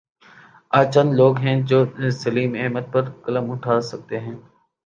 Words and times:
آج 0.71 0.87
چند 0.93 1.09
لوگ 1.13 1.37
ہیں 1.37 1.55
جو 1.61 1.79
سلیم 2.23 2.51
احمد 2.53 2.85
پر 2.91 3.03
قلم 3.23 3.51
اٹھا 3.51 3.79
سکتے 3.81 4.19
ہیں۔ 4.19 4.35